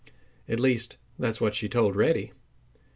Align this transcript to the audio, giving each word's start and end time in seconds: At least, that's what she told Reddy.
At 0.49 0.59
least, 0.59 0.97
that's 1.19 1.39
what 1.39 1.53
she 1.53 1.69
told 1.69 1.95
Reddy. 1.95 2.31